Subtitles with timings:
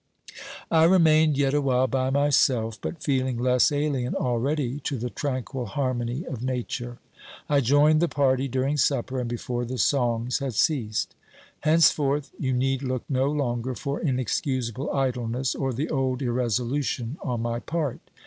[0.71, 6.23] I remained yet awhile by myself, but feeling less alien already to the tranquil harmony
[6.25, 6.97] of Nature.
[7.47, 11.13] I joined the party during supper and before the songs had ceased.
[11.59, 17.59] Henceforth you need look no longer for inexcusable idleness or the old irresolution on my
[17.59, 17.99] part.